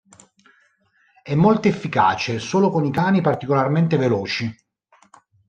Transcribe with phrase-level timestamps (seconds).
[1.21, 4.51] È molto efficace solo con i cani particolarmente veloci.